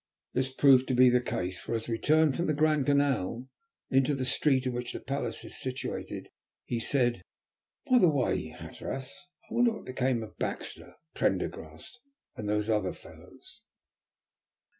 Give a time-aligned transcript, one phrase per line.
[0.33, 3.47] This proved to be the case, for as we turned from the Grand Canal
[3.91, 6.29] into the street in which the palace is situated,
[6.65, 7.21] he said
[7.87, 9.13] "By the way, Hatteras,
[9.51, 11.99] I wonder what became of Baxter, Prendergrast,
[12.35, 13.61] and those other fellows?"